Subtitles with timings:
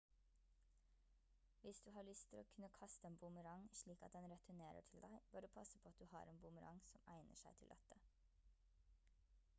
[1.61, 5.05] hvis du har lyst til å kunne kaste en boomerang slik at den returnerer til
[5.05, 8.03] deg bør du passe på at du har en boomerang som egner seg til dette